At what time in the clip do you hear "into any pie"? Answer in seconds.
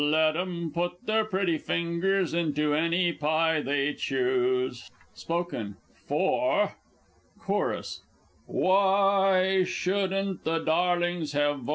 2.33-3.61